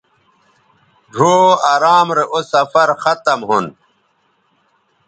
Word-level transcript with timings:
ڙھؤ 1.15 1.37
ارام 1.73 2.07
رے 2.17 2.23
اوسفرختم 2.33 3.39
ھون 3.47 3.65